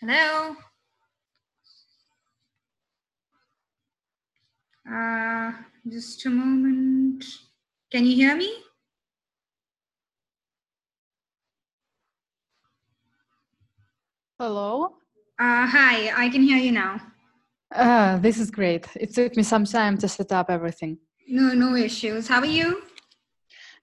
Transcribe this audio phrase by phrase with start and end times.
[0.00, 0.54] Hello.
[4.88, 5.52] Uh,
[5.90, 7.24] just a moment.
[7.90, 8.48] Can you hear me?
[14.38, 14.94] Hello.
[15.40, 17.00] Uh, hi, I can hear you now.
[17.74, 18.86] Uh, this is great.
[18.94, 20.98] It took me some time to set up everything.
[21.26, 22.28] No, no issues.
[22.28, 22.82] How are you?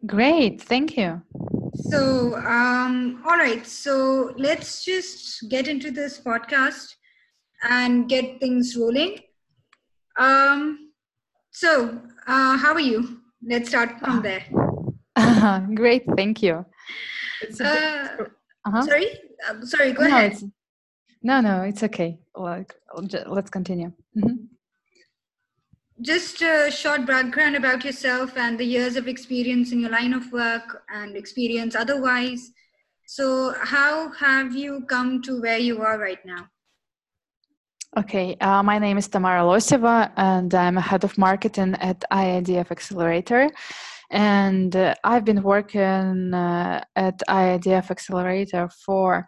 [0.05, 1.21] Great, thank you.
[1.89, 3.65] So, um, all right.
[3.65, 6.95] So let's just get into this podcast
[7.61, 9.19] and get things rolling.
[10.17, 10.91] Um,
[11.51, 13.21] so, uh, how are you?
[13.45, 14.43] Let's start from there.
[15.75, 16.65] great, thank you.
[17.59, 18.07] Uh,
[18.65, 18.81] uh-huh.
[18.81, 19.07] Sorry,
[19.47, 19.91] uh, sorry.
[19.91, 20.37] Go no, ahead.
[21.21, 22.17] No, no, it's okay.
[22.35, 22.73] Like,
[23.27, 23.91] let's continue.
[24.17, 24.54] Mm-hmm.
[26.01, 30.29] Just a short background about yourself and the years of experience in your line of
[30.33, 32.51] work and experience otherwise.
[33.07, 36.47] So, how have you come to where you are right now?
[37.97, 42.71] Okay, uh, my name is Tamara Loseva, and I'm a head of marketing at IIDF
[42.71, 43.49] Accelerator.
[44.11, 49.25] And uh, I've been working uh, at IIDF Accelerator for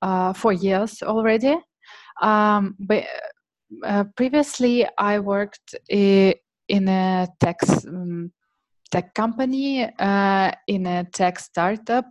[0.00, 1.58] uh, four years already.
[2.22, 3.04] Um, but
[3.84, 8.32] uh, previously, I worked in a tech um,
[8.92, 12.04] tech company, uh, in a tech startup,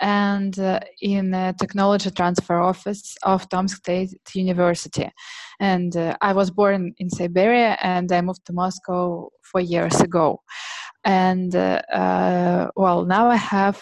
[0.00, 5.10] and uh, in a technology transfer office of Tomsk State University.
[5.58, 10.40] And uh, I was born in Siberia, and I moved to Moscow four years ago.
[11.04, 13.78] And well, now I have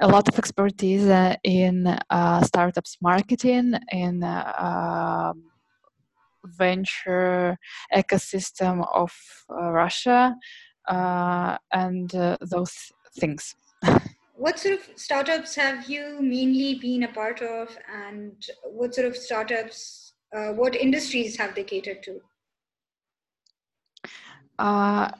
[0.00, 5.42] a lot of expertise uh, in uh, startups marketing, in uh, um,
[6.44, 7.58] venture
[7.94, 9.12] ecosystem of
[9.48, 10.34] Russia,
[10.88, 12.74] and those
[13.18, 13.54] things.
[14.36, 18.32] what sort of startups have you mainly been a part of, and
[18.64, 22.20] what sort of startups, uh, what industries have they catered to?
[24.58, 25.10] Uh,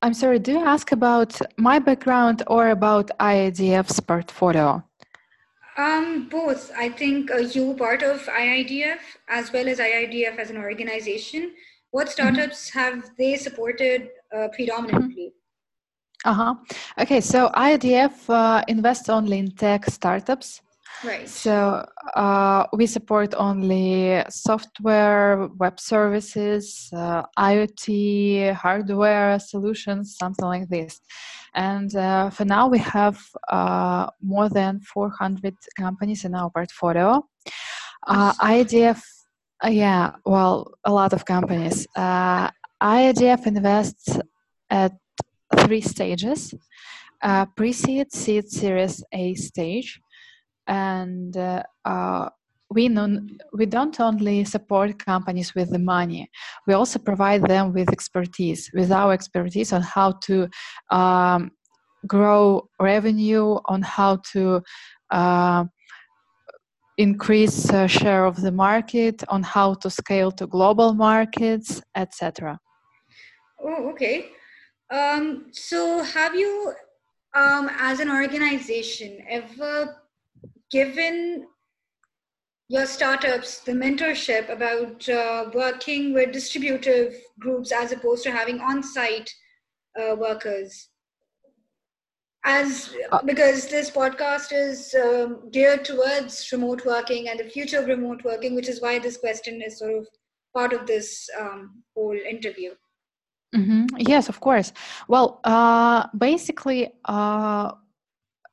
[0.00, 4.84] I'm sorry, do you ask about my background or about IIDF's portfolio?
[5.76, 6.70] Um, both.
[6.76, 8.98] I think uh, you part of IIDF
[9.28, 11.52] as well as IIDF as an organization.
[11.90, 12.12] What mm-hmm.
[12.12, 12.78] startups mm-hmm.
[12.78, 15.32] have they supported uh, predominantly?
[16.24, 16.54] Uh huh.
[16.98, 20.62] Okay, so IIDF uh, invests only in tech startups.
[21.04, 21.28] Right.
[21.28, 21.86] So
[22.16, 31.00] uh, we support only software, web services, uh, IoT, hardware solutions, something like this.
[31.54, 37.24] And uh, for now, we have uh, more than 400 companies in our portfolio.
[38.06, 39.00] Uh, IIDF,
[39.64, 41.86] uh, yeah, well, a lot of companies.
[41.96, 44.18] IIDF invests
[44.70, 44.92] at
[45.58, 46.54] three stages
[47.56, 50.00] pre seed, seed, series A stage
[50.68, 52.28] and uh, uh,
[52.70, 56.30] we non, we don't only support companies with the money.
[56.66, 60.48] We also provide them with expertise with our expertise on how to
[60.90, 61.50] um,
[62.06, 64.62] grow revenue on how to
[65.10, 65.64] uh,
[66.98, 72.58] increase uh, share of the market on how to scale to global markets etc
[73.64, 74.30] oh okay.
[74.90, 76.72] Um, so have you
[77.34, 79.96] um, as an organization ever
[80.70, 81.46] given
[82.68, 89.30] your startups the mentorship about uh, working with distributive groups as opposed to having on-site
[89.98, 90.88] uh, workers?
[92.44, 97.86] As uh, because this podcast is um, geared towards remote working and the future of
[97.86, 100.06] remote working which is why this question is sort of
[100.54, 102.74] part of this um, whole interview.
[103.54, 103.86] Mm-hmm.
[103.98, 104.72] yes of course.
[105.08, 107.72] Well uh, basically uh,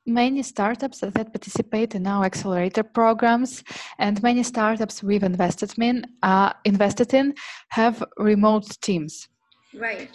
[0.05, 3.63] many startups that participate in our accelerator programs
[3.99, 7.33] and many startups we've invested in uh, invested in
[7.69, 9.27] have remote teams
[9.73, 10.11] right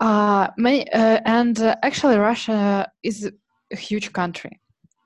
[0.00, 3.30] uh, many, uh, and uh, actually russia is
[3.72, 4.60] a huge country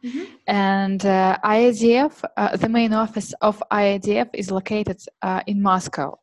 [0.05, 0.25] mm-hmm.
[0.47, 4.99] and uh, IIDF, uh, the main office of IIDF is located
[5.47, 6.19] in Moscow.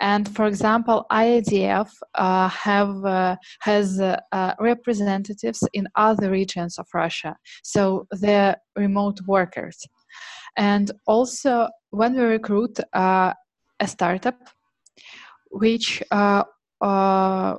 [0.00, 7.36] And for example, IIDF uh, have uh, has uh, representatives in other regions of Russia,
[7.64, 9.76] so they're remote workers.
[10.56, 13.32] And also, when we recruit uh,
[13.80, 14.38] a startup,
[15.50, 16.44] which uh,
[16.80, 17.56] uh,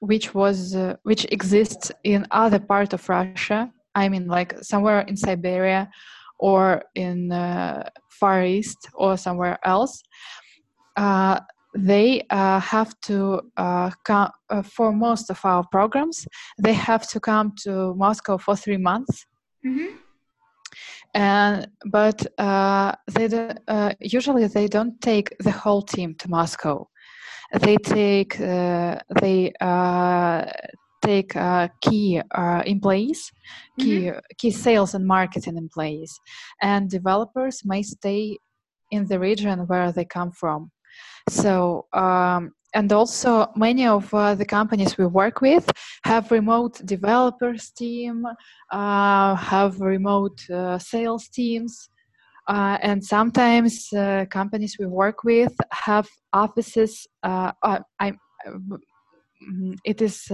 [0.00, 5.88] which was which exists in other part of Russia, I mean, like somewhere in Siberia
[6.38, 10.02] or in the Far East or somewhere else,
[10.96, 11.40] uh,
[11.76, 16.26] they uh, have to uh, come uh, for most of our programs
[16.58, 19.26] they have to come to moscow for three months
[19.66, 19.96] mm-hmm.
[21.14, 26.88] and but uh, they uh, usually they don't take the whole team to Moscow.
[27.52, 30.44] They take uh, they uh,
[31.04, 32.20] take uh, key
[32.66, 33.30] employees,
[33.78, 34.18] key mm-hmm.
[34.38, 36.18] key sales and marketing employees,
[36.60, 38.38] and developers may stay
[38.90, 40.70] in the region where they come from.
[41.28, 45.70] So um, and also many of uh, the companies we work with
[46.04, 48.26] have remote developers team
[48.70, 51.88] uh, have remote uh, sales teams
[52.48, 60.26] uh, and sometimes uh, companies we work with have offices uh, I, mm, it is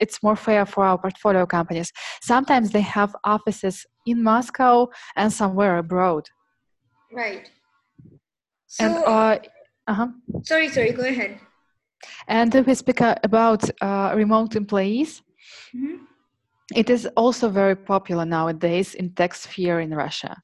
[0.00, 1.92] it's more fair for our portfolio companies.
[2.20, 6.26] Sometimes they have offices in moscow and somewhere abroad.
[7.12, 7.48] Right.
[8.66, 8.96] So, and
[9.86, 10.08] uh-huh.
[10.42, 11.38] sorry sorry go ahead
[12.28, 15.22] and if we speak about uh, remote employees,
[15.74, 16.04] mm-hmm.
[16.74, 20.42] it is also very popular nowadays in tech sphere in Russia.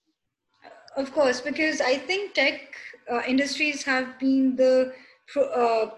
[0.96, 2.60] Of course, because I think tech
[3.10, 4.92] uh, industries have been the
[5.28, 5.90] pro, uh,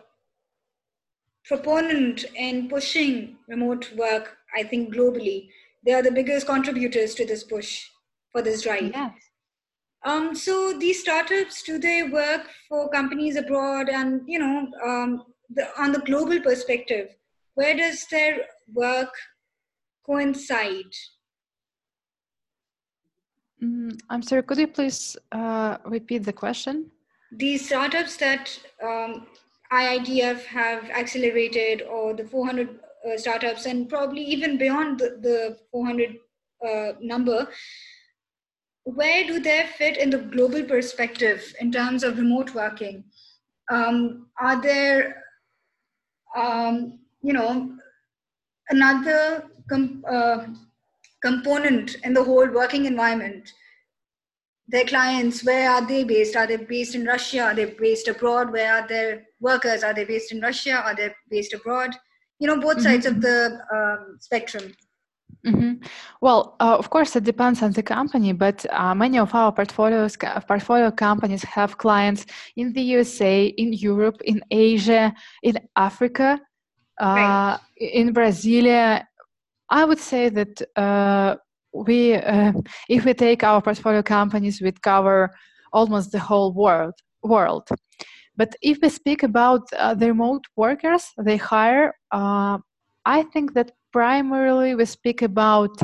[1.44, 4.37] proponent in pushing remote work.
[4.56, 5.49] I think globally,
[5.85, 7.89] they are the biggest contributors to this push
[8.31, 8.93] for this drive.
[8.94, 9.12] Yes.
[10.04, 13.88] Um, so these startups, do they work for companies abroad?
[13.88, 17.14] And you know, um, the, on the global perspective,
[17.54, 19.12] where does their work
[20.04, 20.93] coincide?
[23.62, 26.90] Mm, I'm sorry, could you please uh, repeat the question?
[27.31, 29.26] These startups that um,
[29.72, 36.16] IIDF have accelerated, or the 400 uh, startups, and probably even beyond the, the 400
[36.69, 37.48] uh, number,
[38.84, 43.05] where do they fit in the global perspective in terms of remote working?
[43.70, 45.23] Um, are there
[46.37, 47.73] um, you know,
[48.70, 50.46] another com- uh,
[51.23, 53.50] component in the whole working environment.
[54.69, 56.37] Their clients, where are they based?
[56.37, 57.43] Are they based in Russia?
[57.43, 58.52] Are they based abroad?
[58.52, 59.82] Where are their workers?
[59.82, 60.75] Are they based in Russia?
[60.75, 61.94] Are they based abroad?
[62.38, 63.17] You know, both sides mm-hmm.
[63.17, 64.73] of the um, spectrum.
[65.47, 65.85] Mm-hmm.
[66.21, 70.17] Well, uh, of course, it depends on the company, but uh, many of our portfolios,
[70.47, 75.12] portfolio companies have clients in the USA, in Europe, in Asia,
[75.43, 76.41] in Africa,
[77.00, 77.59] uh, right.
[77.77, 79.05] in Brasilia.
[79.69, 81.37] I would say that uh,
[81.75, 82.53] we, uh,
[82.89, 85.35] if we take our portfolio companies, we cover
[85.73, 86.94] almost the whole world.
[87.25, 87.69] World.
[88.37, 91.94] But if we speak about uh, the remote workers they hire,
[93.05, 95.83] I think that primarily we speak about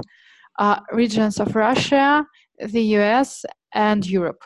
[0.59, 2.27] uh, regions of Russia,
[2.59, 3.45] the US,
[3.75, 4.43] and Europe.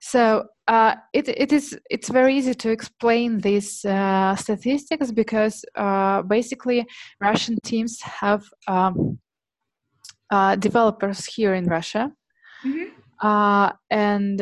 [0.00, 6.22] So uh, it, it is it's very easy to explain these uh, statistics because uh,
[6.22, 6.86] basically
[7.20, 9.18] Russian teams have um,
[10.30, 12.12] uh, developers here in Russia,
[12.64, 12.96] mm-hmm.
[13.22, 14.40] Uh, and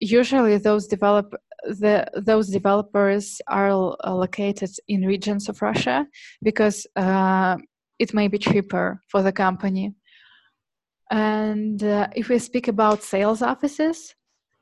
[0.00, 1.34] usually those develop
[1.66, 6.06] the, those developers are located in regions of Russia
[6.42, 7.56] because uh,
[7.98, 9.94] it may be cheaper for the company.
[11.10, 14.14] And uh, if we speak about sales offices,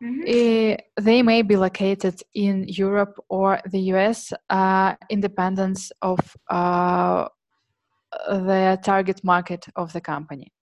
[0.02, 0.22] mm-hmm.
[0.26, 6.18] Eh, they may be located in Europe or the US, uh, independence of
[6.50, 7.28] uh,
[8.28, 10.52] the target market of the company.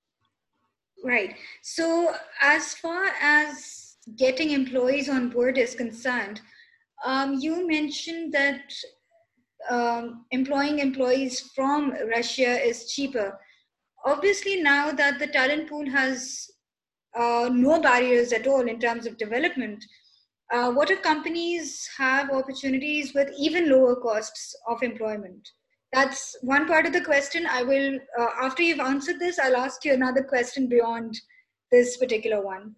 [1.05, 1.35] Right.
[1.63, 3.82] So, as far as
[4.17, 6.41] getting employees on board is concerned,
[7.05, 8.73] um, you mentioned that
[9.71, 13.39] um, employing employees from Russia is cheaper.
[14.05, 16.51] Obviously, now that the talent pool has
[17.17, 19.85] uh, no barriers at all in terms of development,
[20.53, 25.49] uh, what if companies have opportunities with even lower costs of employment?
[25.93, 27.47] That's one part of the question.
[27.47, 31.19] I will, uh, after you've answered this, I'll ask you another question beyond
[31.71, 32.75] this particular one.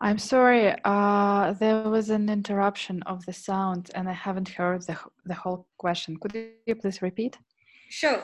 [0.00, 4.96] I'm sorry, uh, there was an interruption of the sound and I haven't heard the,
[5.26, 6.16] the whole question.
[6.16, 6.34] Could
[6.66, 7.38] you please repeat?
[7.88, 8.22] Sure.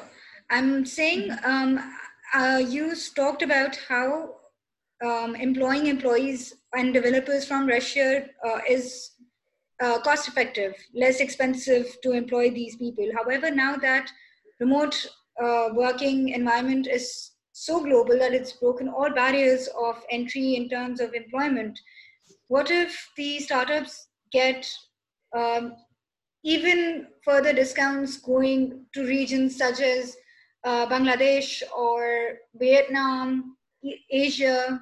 [0.50, 1.50] I'm saying mm-hmm.
[1.50, 1.92] um,
[2.34, 4.36] uh, you talked about how
[5.04, 9.10] um, employing employees and developers from Russia uh, is
[9.82, 13.06] uh, cost effective, less expensive to employ these people.
[13.14, 14.10] However, now that
[14.60, 15.06] remote
[15.42, 21.00] uh, working environment is so global that it's broken all barriers of entry in terms
[21.00, 21.80] of employment.
[22.48, 24.70] What if the startups get
[25.34, 25.72] um,
[26.44, 30.18] even further discounts going to regions such as
[30.64, 33.56] uh, Bangladesh or Vietnam,
[34.10, 34.78] Asia,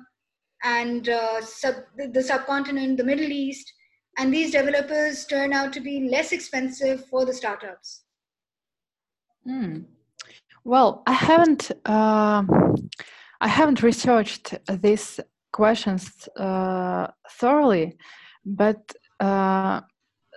[0.65, 1.77] and uh, sub,
[2.13, 3.73] the subcontinent, the Middle East,
[4.19, 8.03] and these developers turn out to be less expensive for the startups?
[9.49, 9.85] Mm.
[10.65, 12.43] Well, I haven't uh,
[13.41, 15.21] I haven't researched these
[15.53, 17.97] questions uh, thoroughly,
[18.47, 19.83] but uh,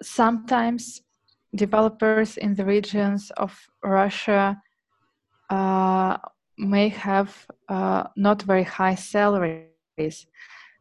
[0.01, 1.01] sometimes
[1.55, 4.61] developers in the regions of Russia
[5.49, 6.17] uh,
[6.57, 10.27] may have uh, not very high salaries,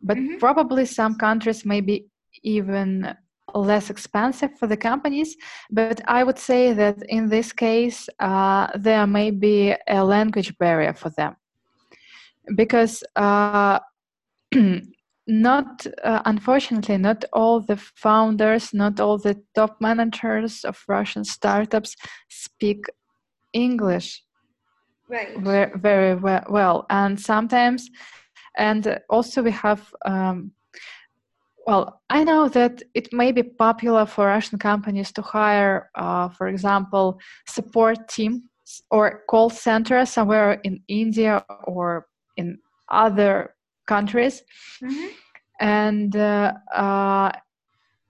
[0.03, 0.39] but mm-hmm.
[0.39, 2.09] probably some countries may be
[2.43, 3.15] even
[3.59, 5.37] less expensive for the companies.
[5.71, 10.95] But I would say that in this case, uh, there may be a language barrier
[10.95, 11.37] for them
[12.55, 13.81] because uh,
[15.27, 21.97] not uh, unfortunately not all the founders not all the top managers of russian startups
[22.29, 22.85] speak
[23.53, 24.23] english
[25.09, 27.91] right very, very well, well and sometimes
[28.57, 30.53] and also we have um,
[31.67, 36.49] well i know that it may be popular for russian companies to hire uh, for
[36.49, 38.43] example support team
[38.91, 42.07] or call center somewhere in india or
[42.37, 42.59] in
[42.89, 43.55] other
[43.87, 44.43] countries.
[44.83, 45.07] Mm-hmm.
[45.61, 47.33] and uh, uh,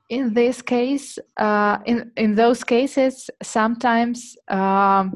[0.09, 5.15] in this case uh, in in those cases sometimes um,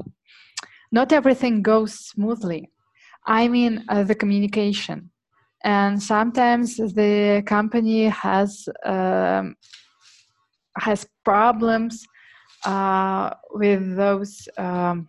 [0.91, 2.69] not everything goes smoothly.
[3.25, 5.10] I mean uh, the communication
[5.63, 9.55] and sometimes the company has um,
[10.77, 12.07] has problems
[12.65, 15.07] uh, with those um,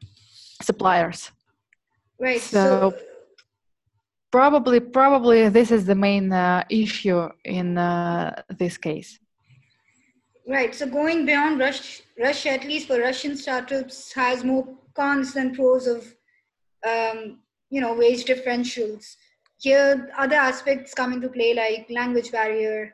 [0.61, 1.31] suppliers.
[2.19, 2.99] Right so, so,
[4.31, 9.19] probably probably this is the main uh, issue in uh, this case.
[10.47, 15.55] Right so going beyond Russia, russia at least for russian startups has more cons than
[15.55, 16.15] pros of
[16.87, 17.39] um,
[17.71, 19.17] you know wage differentials
[19.63, 22.93] here other aspects come into play like language barrier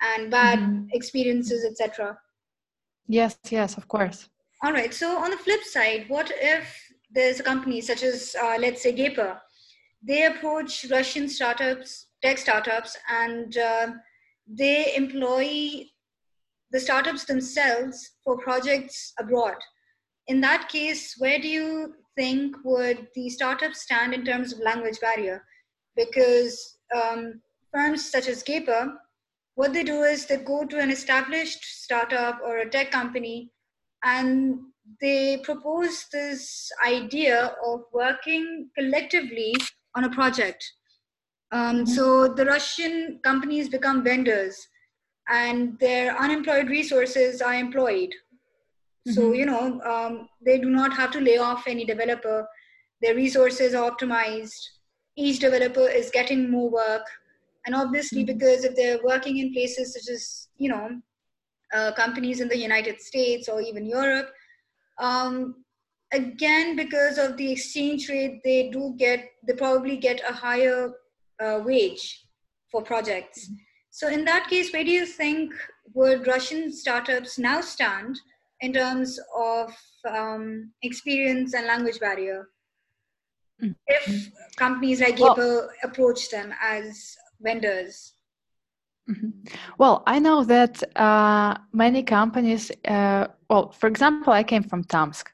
[0.00, 0.86] and bad mm-hmm.
[0.92, 2.18] experiences etc
[3.06, 4.28] yes yes of course
[4.62, 6.66] all right so on the flip side what if
[7.10, 9.40] there's a company such as uh, let's say Gaper
[10.02, 13.86] they approach russian startups tech startups and uh,
[14.46, 15.84] they employ
[16.70, 19.56] the startups themselves for projects abroad
[20.26, 25.00] in that case, where do you think would the startups stand in terms of language
[25.00, 25.44] barrier?
[25.96, 27.40] Because um,
[27.72, 28.94] firms such as Gaper,
[29.54, 33.50] what they do is they go to an established startup or a tech company
[34.02, 34.58] and
[35.00, 39.54] they propose this idea of working collectively
[39.94, 40.64] on a project.
[41.52, 41.86] Um, mm-hmm.
[41.86, 44.56] So the Russian companies become vendors
[45.28, 48.10] and their unemployed resources are employed
[49.06, 49.34] so mm-hmm.
[49.34, 52.46] you know um, they do not have to lay off any developer
[53.02, 54.60] their resources are optimized
[55.16, 57.06] each developer is getting more work
[57.66, 58.38] and obviously mm-hmm.
[58.38, 61.00] because if they're working in places such as you know
[61.74, 64.30] uh, companies in the united states or even europe
[64.98, 65.64] um,
[66.12, 70.92] again because of the exchange rate they do get they probably get a higher
[71.40, 72.26] uh, wage
[72.70, 73.54] for projects mm-hmm.
[73.90, 75.52] so in that case where do you think
[75.94, 78.18] would russian startups now stand
[78.60, 79.74] in terms of
[80.08, 82.48] um, experience and language barrier
[83.62, 83.72] mm-hmm.
[83.86, 88.14] if companies like well, approach them as vendors?
[89.08, 89.30] Mm-hmm.
[89.78, 95.28] Well, I know that uh, many companies, uh, well, for example, I came from Tomsk.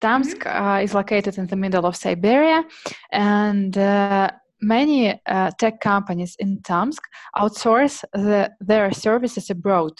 [0.00, 0.64] Tomsk mm-hmm.
[0.64, 2.64] uh, is located in the middle of Siberia,
[3.10, 7.02] and uh, many uh, tech companies in Tomsk
[7.36, 9.92] outsource the, their services abroad.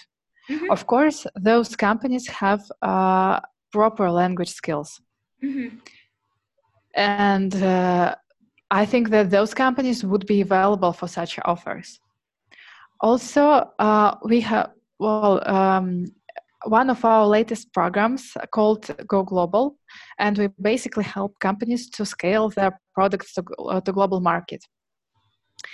[0.48, 0.70] Mm-hmm.
[0.70, 3.40] Of course, those companies have uh,
[3.72, 5.00] proper language skills.
[6.94, 8.14] And uh,
[8.70, 12.00] I think that those companies would be available for such offers.
[13.00, 16.06] Also, uh, we have, well, um,
[16.64, 19.76] one of our latest programs called Go Global,
[20.18, 24.64] and we basically help companies to scale their products to, uh, to global market.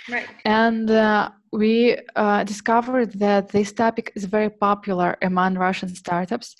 [0.09, 0.27] Right.
[0.45, 6.55] And uh, we uh, discovered that this topic is very popular among Russian startups.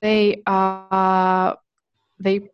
[0.00, 1.54] They uh,
[2.18, 2.50] they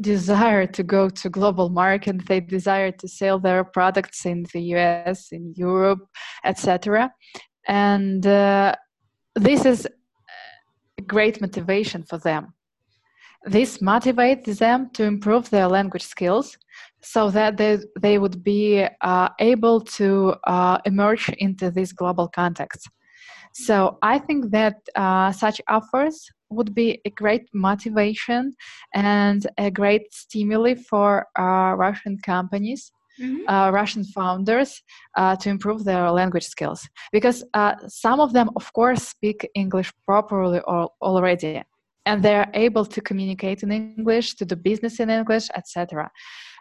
[0.00, 2.26] desire to go to global market.
[2.26, 6.00] They desire to sell their products in the U.S., in Europe,
[6.44, 7.12] etc.
[7.66, 8.74] And uh,
[9.34, 9.86] this is
[10.98, 12.54] a great motivation for them.
[13.44, 16.56] This motivates them to improve their language skills
[17.02, 22.88] so that they, they would be uh, able to uh, emerge into this global context.
[23.54, 28.54] So I think that uh, such offers would be a great motivation
[28.94, 32.92] and a great stimuli for uh, Russian companies.
[33.20, 33.48] Mm-hmm.
[33.48, 34.80] Uh, Russian founders
[35.16, 37.42] uh, to improve their language skills because
[37.88, 41.64] some of them, of course, speak English properly or, already,
[42.06, 46.08] and they're able to communicate in English, to do business in English, etc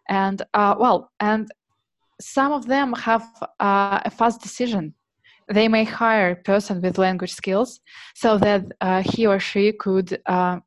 [0.10, 1.50] and uh, well and
[2.20, 3.28] some of them have
[3.60, 4.94] uh, a fast decision.
[5.50, 7.80] They may hire a person with language skills
[8.16, 10.60] so that uh, he or she could uh,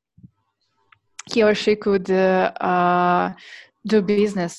[1.32, 3.32] he or she could uh, uh,
[3.86, 4.58] do business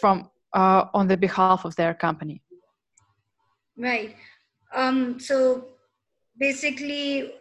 [0.00, 2.42] from uh, on the behalf of their company.
[3.76, 4.16] Right.
[4.74, 5.68] Um, so
[6.38, 7.32] basically,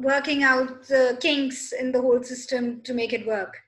[0.00, 3.58] working out the kinks in the whole system to make it work.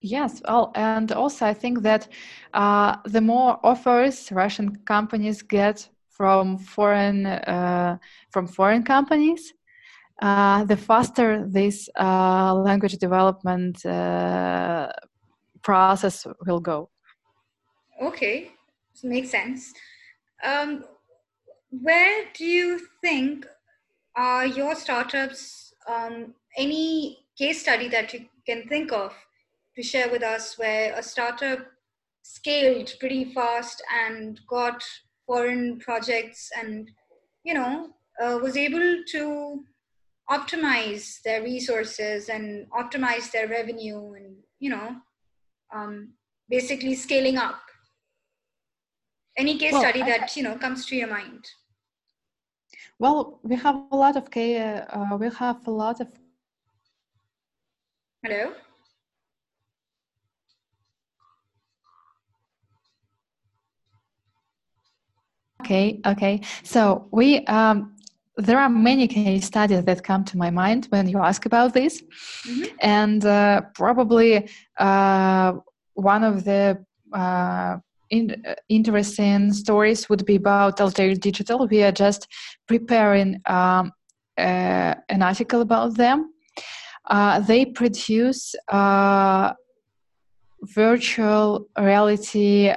[0.00, 2.08] Yes, well, and also I think that
[2.54, 7.98] uh, the more offers Russian companies get from foreign uh,
[8.30, 9.52] from foreign companies,
[10.20, 14.88] uh, the faster this uh, language development uh,
[15.62, 16.88] process will go.
[18.00, 18.52] Okay,
[19.02, 19.72] makes sense.
[20.44, 20.84] Um,
[21.70, 23.46] where do you think
[24.14, 25.74] are your startups?
[25.88, 29.14] Um, any case study that you can think of
[29.74, 31.60] to share with us where a startup
[32.22, 34.84] scaled pretty fast and got
[35.32, 36.90] foreign projects and
[37.42, 37.70] you know
[38.22, 39.22] uh, was able to
[40.30, 44.88] optimize their resources and optimize their revenue and you know
[45.74, 45.94] um,
[46.48, 47.60] basically scaling up.
[49.38, 51.44] Any case well, study that you know comes to your mind?
[52.98, 56.08] Well we have a lot of uh, we have a lot of
[58.22, 58.52] hello
[65.62, 66.40] Okay, okay.
[66.64, 67.94] So we um,
[68.36, 72.02] there are many case studies that come to my mind when you ask about this,
[72.02, 72.64] mm-hmm.
[72.80, 75.52] and uh, probably uh,
[75.94, 77.76] one of the uh,
[78.10, 81.68] in, interesting stories would be about Altair Digital.
[81.68, 82.26] We are just
[82.66, 83.92] preparing um,
[84.36, 86.32] uh, an article about them.
[87.06, 89.52] Uh, they produce uh,
[90.74, 92.72] virtual reality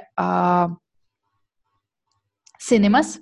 [2.66, 3.20] cinemas.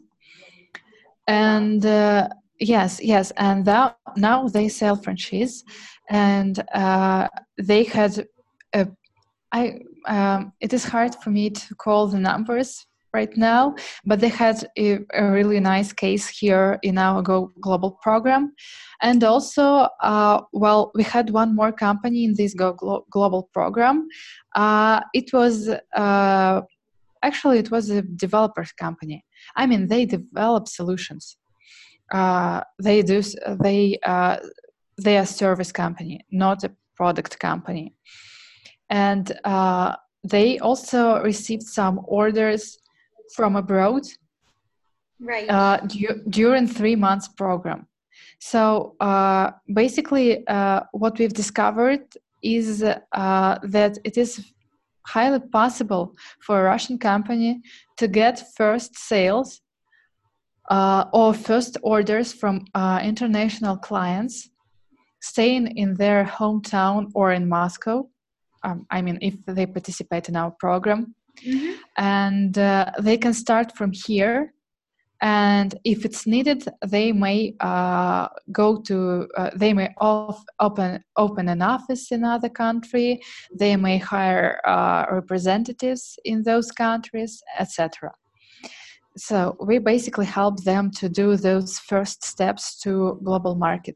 [1.26, 2.28] And uh,
[2.60, 5.64] yes yes and that, now they sell franchise.
[6.10, 7.28] And uh,
[7.70, 8.26] they had
[8.74, 8.86] a,
[9.52, 14.28] I, um, it is hard for me to call the numbers right now but they
[14.28, 18.52] had a, a really nice case here in our Go global program.
[19.00, 24.08] And also uh, well we had one more company in this Go Glo- global program.
[24.54, 26.60] Uh, it was uh,
[27.22, 29.24] actually it was a developers company
[29.56, 31.36] i mean they develop solutions.
[32.12, 33.22] Uh, they do
[33.62, 34.36] they uh,
[35.02, 37.94] they are service company not a product company.
[38.90, 42.78] And uh, they also received some orders
[43.34, 44.02] from abroad
[45.20, 45.48] right.
[45.50, 47.88] uh, du- during three months program.
[48.38, 52.04] So uh, basically uh, what we've discovered
[52.42, 54.53] is that it is
[55.06, 57.60] highly possible for a Russian company
[57.98, 59.60] to get first sales
[60.70, 64.48] uh, or first orders from uh, international clients
[65.20, 68.08] staying in their hometown or in Moscow.
[68.62, 71.14] Um, I mean, if they participate in our program.
[71.46, 71.72] Mm-hmm.
[71.98, 74.53] And uh, they can start from here
[75.24, 81.48] and if it's needed they may uh, go to uh, they may off, open open
[81.48, 83.20] an office in another country.
[83.58, 88.12] They may hire uh, representatives in those countries etc
[89.16, 93.94] so we basically help them to do those first steps to global market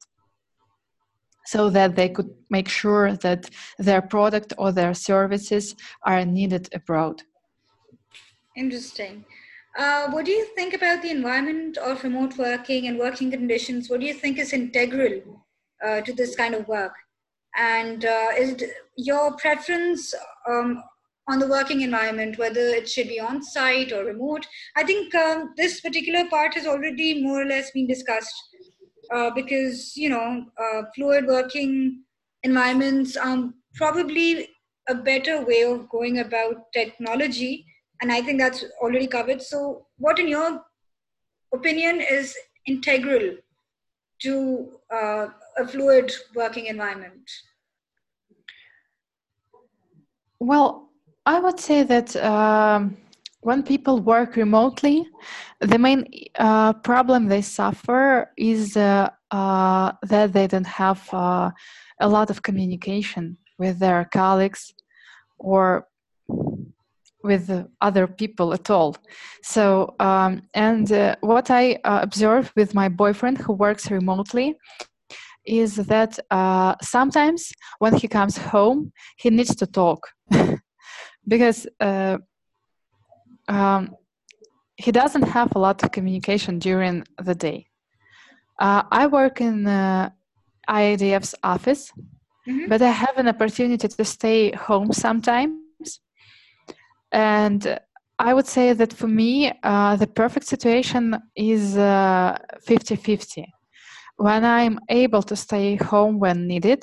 [1.44, 7.22] so that they could make sure that their product or their services are needed abroad.
[8.56, 9.24] Interesting
[9.78, 13.88] uh, what do you think about the environment of remote working and working conditions?
[13.88, 15.46] What do you think is integral
[15.86, 16.92] uh, to this kind of work?
[17.56, 18.60] And uh, is
[18.96, 20.12] your preference
[20.48, 20.82] um,
[21.28, 24.46] on the working environment, whether it should be on site or remote?
[24.76, 28.34] I think um, this particular part has already more or less been discussed
[29.12, 32.02] uh, because, you know, uh, fluid working
[32.42, 34.48] environments are probably
[34.88, 37.64] a better way of going about technology
[38.00, 39.42] and i think that's already covered.
[39.42, 40.62] So what in your
[41.52, 43.36] opinion is integral
[44.22, 47.30] to uh, a fluid working environment?
[50.40, 50.88] Well
[51.26, 52.96] i would say that um,
[53.40, 55.06] when people work remotely
[55.60, 56.00] the main
[56.38, 61.50] uh, problem they suffer is uh, uh that they don't have uh,
[62.00, 64.72] a lot of communication with their colleagues
[65.38, 65.86] or
[67.22, 68.96] with other people at all.
[69.42, 74.56] So, um, and uh, what I uh, observe with my boyfriend who works remotely
[75.44, 80.06] is that uh, sometimes when he comes home, he needs to talk
[81.28, 82.18] because uh,
[83.48, 83.96] um,
[84.76, 87.66] he doesn't have a lot of communication during the day.
[88.58, 90.10] Uh, I work in uh,
[90.68, 91.92] IIDF's office,
[92.46, 92.68] mm-hmm.
[92.68, 95.67] but I have an opportunity to stay home sometimes.
[97.12, 97.78] And
[98.18, 103.46] I would say that for me, uh, the perfect situation is 50 uh, 50.
[104.16, 106.82] When I'm able to stay home when needed,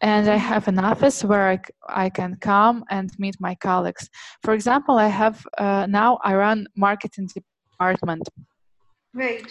[0.00, 4.10] and I have an office where I, I can come and meet my colleagues.
[4.42, 8.28] For example, I have uh, now I run marketing department.
[9.14, 9.50] Right.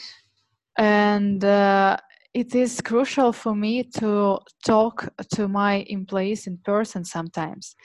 [0.78, 1.98] And uh,
[2.34, 7.76] it is crucial for me to talk to my employees in person sometimes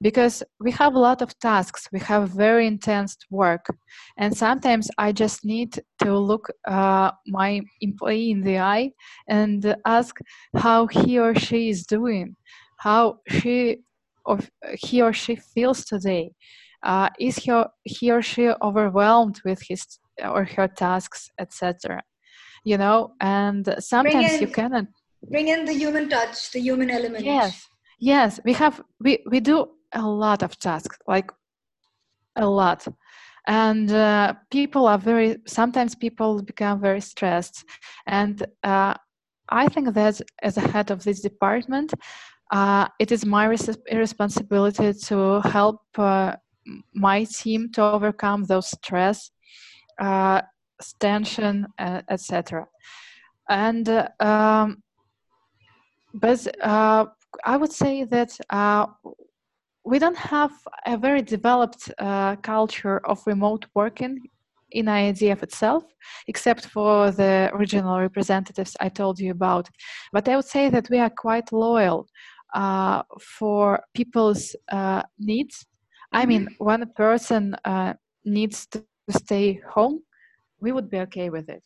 [0.00, 3.66] because we have a lot of tasks we have very intense work
[4.16, 8.90] and sometimes i just need to look uh, my employee in the eye
[9.28, 10.18] and ask
[10.56, 12.36] how he or she is doing
[12.78, 13.78] how she
[14.24, 14.38] or
[14.74, 16.30] he or she feels today.
[16.82, 19.84] Uh, is he or, he or she overwhelmed with his
[20.22, 22.02] or her tasks etc
[22.64, 23.14] you know?
[23.20, 24.86] And sometimes in, you cannot
[25.28, 27.24] bring in the human touch the human element.
[27.24, 27.66] Yes
[28.00, 31.30] yes we have we we do a lot of tasks like
[32.36, 32.86] a lot.
[33.46, 37.64] And uh, people are very sometimes people become very stressed.
[38.06, 38.94] And uh,
[39.50, 41.94] i think that as a head of this department
[42.50, 46.34] uh, it is my res- responsibility to help uh,
[46.94, 49.30] my team to overcome those stress
[50.00, 50.40] uh,
[51.00, 52.66] tension etc
[53.48, 54.82] and uh, um,
[56.14, 56.46] but
[57.44, 58.38] i would say that
[59.88, 60.52] we don't have
[60.86, 64.18] a very developed uh, culture of remote working
[64.72, 65.84] in IIDF itself,
[66.26, 69.66] except for the regional representatives I told you about.
[70.12, 72.06] But I would say that we are quite loyal
[72.54, 73.02] uh,
[73.38, 75.64] for people's uh, needs.
[76.12, 76.64] I mean, mm-hmm.
[76.64, 77.94] when a person uh,
[78.26, 80.00] needs to stay home,
[80.60, 81.62] we would be okay with it.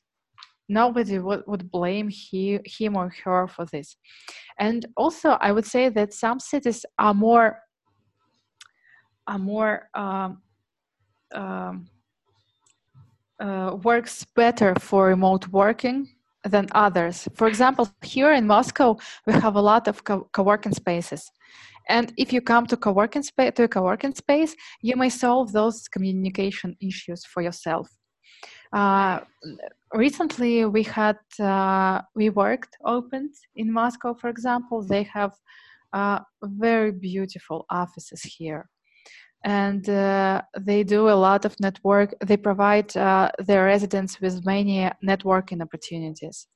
[0.69, 3.97] Nobody would, would blame he, him or her for this.
[4.61, 7.59] And also, I would say that some cities are more
[9.27, 10.43] are more um,
[11.35, 11.87] um,
[13.41, 16.09] uh, works better for remote working
[16.45, 17.29] than others.
[17.35, 21.31] For example, here in Moscow, we have a lot of co- co-working spaces.
[21.89, 25.89] And if you come to co-working space to a co-working space, you may solve those
[25.89, 27.89] communication issues for yourself.
[28.73, 29.21] Uh,
[29.93, 34.83] recently, we had uh, WeWork opened in Moscow, for example.
[34.83, 35.33] They have
[35.93, 38.69] uh, very beautiful offices here
[39.45, 44.89] and uh, they do a lot of network they provide uh, their residents with many
[45.05, 46.47] networking opportunities.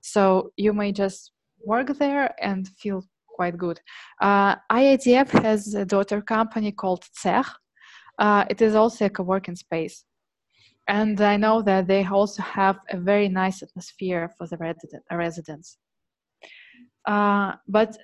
[0.00, 1.32] So you may just
[1.64, 3.80] work there and feel quite good.
[4.20, 7.50] Uh, IIDF has a daughter company called Tsekh.
[8.18, 10.04] Uh, it is also a co-working space.
[10.86, 15.78] And i know that they also have a very nice atmosphere for the resident, residents.
[17.06, 17.96] Uh, but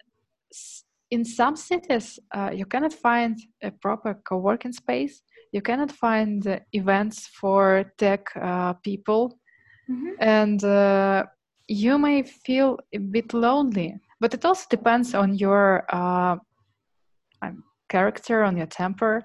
[1.10, 5.22] in some cities, uh, you cannot find a proper co-working space.
[5.52, 9.38] You cannot find uh, events for tech uh, people,
[9.90, 10.10] mm-hmm.
[10.20, 11.24] and uh,
[11.66, 13.96] you may feel a bit lonely.
[14.20, 16.36] But it also depends on your uh,
[17.88, 19.22] character, on your temper.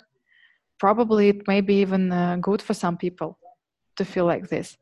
[0.80, 3.38] Probably it may be even uh, good for some people
[3.98, 4.78] to feel like this.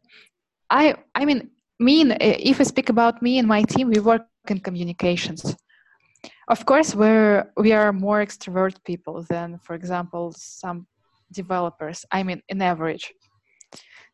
[0.69, 2.09] I, I mean, me.
[2.21, 5.55] If I speak about me and my team, we work in communications
[6.47, 10.87] of course we're we are more extrovert people than for example some
[11.31, 13.13] developers i mean in average.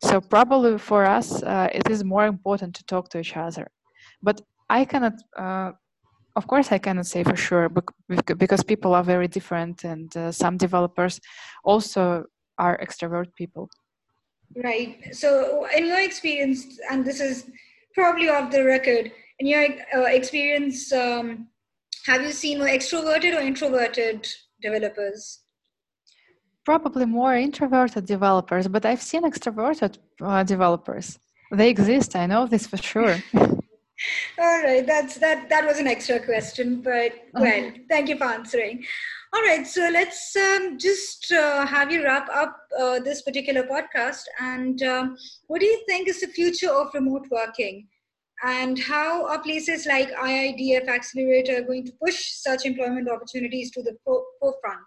[0.01, 3.67] So probably for us uh, it is more important to talk to each other.
[4.21, 5.71] But i cannot uh,
[6.35, 7.69] of course i cannot say for sure
[8.43, 11.19] because people are very different and uh, some developers
[11.63, 12.23] also
[12.57, 13.69] are extrovert people.
[14.55, 14.91] Right.
[15.11, 17.45] So in your experience and this is
[17.93, 19.65] probably off the record in your
[19.95, 21.47] uh, experience um,
[22.05, 24.27] have you seen more extroverted or introverted
[24.61, 25.39] developers?
[26.65, 31.19] Probably more introverted developers, but I've seen extroverted uh, developers.
[31.51, 32.15] They exist.
[32.15, 33.17] I know this for sure.
[34.39, 35.49] All right, that's that.
[35.49, 38.85] That was an extra question, but well, thank you for answering.
[39.33, 44.23] All right, so let's um, just uh, have you wrap up uh, this particular podcast.
[44.39, 47.87] And um, what do you think is the future of remote working?
[48.43, 53.97] And how are places like IIDF Accelerator going to push such employment opportunities to the
[54.05, 54.85] forefront?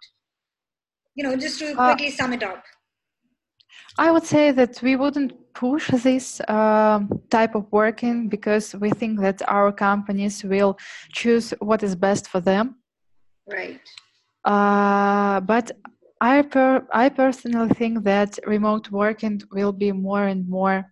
[1.15, 2.65] You know, just to uh, quickly uh, sum it up.
[3.99, 9.21] I would say that we wouldn't push this uh, type of working because we think
[9.21, 10.79] that our companies will
[11.13, 12.77] choose what is best for them.
[13.47, 13.81] Right.
[14.45, 15.73] Uh, but
[16.21, 20.87] I per I personally think that remote working will be more and more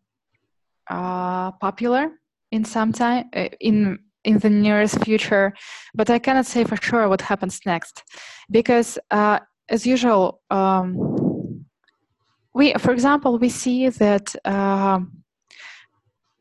[0.91, 2.20] uh, popular
[2.51, 5.55] in some time uh, in in the nearest future,
[5.95, 8.03] but I cannot say for sure what happens next,
[8.51, 9.39] because uh,
[9.71, 11.65] as usual, um,
[12.55, 15.23] we for example we see that um,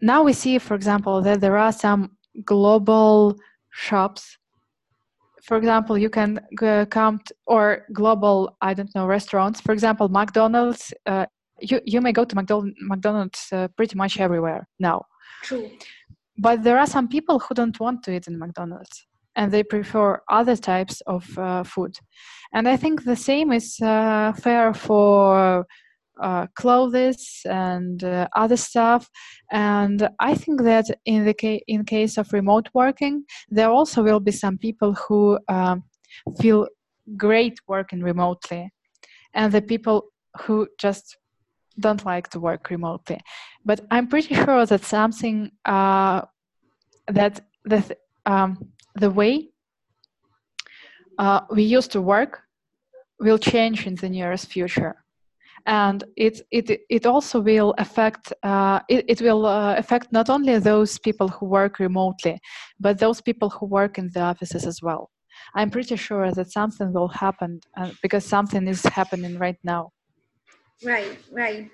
[0.02, 3.36] now we see for example that there are some global
[3.72, 4.38] shops.
[5.44, 9.62] For example you can uh, come to, or global i don't know restaurants.
[9.62, 11.26] For example mcdonald's uh,
[11.62, 15.06] you, you may go to McDonald's, McDonald's uh, pretty much everywhere now.
[15.44, 15.70] True.
[16.40, 20.22] But there are some people who don't want to eat in mcdonald's and they prefer
[20.30, 21.96] other types of uh, food.
[22.54, 25.66] And i think the same is uh, fair for
[26.22, 29.10] uh, clothes and uh, other stuff.
[29.52, 34.20] And i think that in the ca- in case of remote working there also will
[34.20, 35.84] be some people who um,
[36.42, 36.68] feel
[37.18, 38.72] great working remotely.
[39.34, 39.98] And the people
[40.42, 41.18] who just
[41.80, 43.20] don't like to work remotely.
[43.66, 46.22] But i'm pretty sure that something uh,
[47.08, 49.50] that the um, the way
[51.18, 52.42] uh, we used to work
[53.20, 54.96] will change in the nearest future.
[55.66, 60.58] And it it it also will affect uh, it, it will uh, affect not only
[60.60, 62.40] those people who work remotely
[62.80, 65.12] but those people who work in the offices as well.
[65.56, 69.92] I'm pretty sure that something will happen uh, because something is happening right now
[70.84, 71.70] Right, right.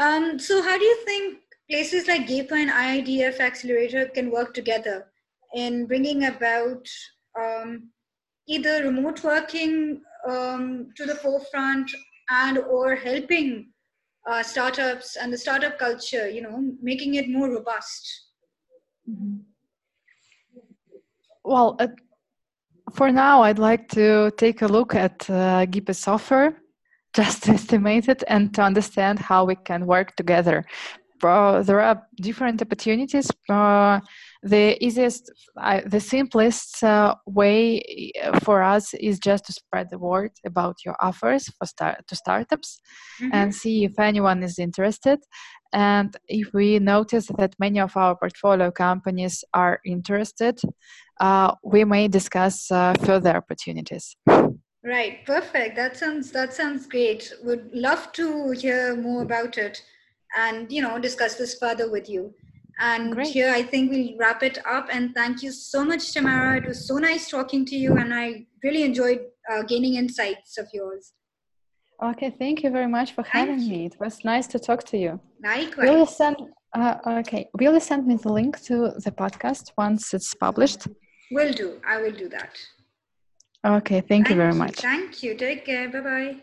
[0.00, 5.06] Um, so, how do you think places like Gaper and IIDF Accelerator can work together
[5.54, 6.86] in bringing about
[7.38, 7.90] um,
[8.46, 11.90] either remote working um, to the forefront
[12.30, 13.70] and or helping
[14.26, 18.28] uh, startups and the startup culture, you know, making it more robust?
[21.48, 21.88] well uh,
[22.92, 26.52] for now i'd like to take a look at uh, Gaper software
[27.16, 30.64] just to estimate it and to understand how we can work together.
[31.22, 33.28] Uh, there are different opportunities.
[33.48, 33.98] Uh,
[34.42, 37.82] the easiest, uh, the simplest uh, way
[38.22, 42.14] uh, for us is just to spread the word about your offers for start to
[42.14, 42.80] startups
[43.20, 43.30] Mhm.
[43.32, 45.18] and see if anyone is interested.
[45.72, 50.60] And if we notice that many of our portfolio companies are interested,
[51.20, 54.16] uh, we may discuss uh, further opportunities.
[54.88, 55.76] Right, perfect.
[55.76, 57.30] That sounds that sounds great.
[57.44, 59.82] Would love to hear more about it,
[60.34, 62.34] and you know discuss this further with you.
[62.80, 63.26] And Great.
[63.26, 64.86] here, I think we'll wrap it up.
[64.90, 66.58] And thank you so much, Tamara.
[66.58, 69.20] It was so nice talking to you, and I really enjoyed
[69.50, 71.12] uh, gaining insights of yours.
[72.02, 73.70] Okay, thank you very much for having you.
[73.70, 73.86] me.
[73.86, 75.20] It was nice to talk to you.
[75.44, 75.86] Likewise.
[75.86, 76.36] Will you send?
[76.72, 80.86] Uh, okay, will you send me the link to the podcast once it's published?
[81.30, 81.78] Will do.
[81.86, 82.56] I will do that.
[83.68, 84.76] Okay, thank you very much.
[84.80, 85.34] Thank you.
[85.34, 85.88] Take care.
[85.90, 86.36] Bye bye.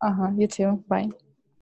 [0.00, 0.30] Uh huh.
[0.36, 0.84] You too.
[0.88, 1.10] Bye.